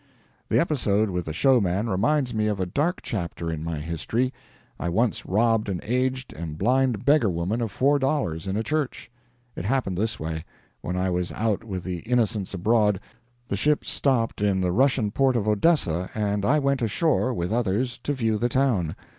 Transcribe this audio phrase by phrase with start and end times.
[0.49, 4.33] The episode with the showman reminds me of a dark chapter in my history.
[4.79, 9.11] I once robbed an aged and blind beggar woman of four dollars in a church.
[9.55, 10.43] It happened this way.
[10.81, 12.99] When I was out with the Innocents Abroad,
[13.47, 17.99] the ship stopped in the Russian port of Odessa and I went ashore, with others,
[17.99, 18.95] to view the town.